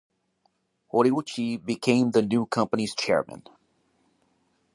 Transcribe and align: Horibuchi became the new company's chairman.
Horibuchi 0.91 1.63
became 1.63 2.09
the 2.09 2.23
new 2.23 2.47
company's 2.47 2.95
chairman. 2.95 3.43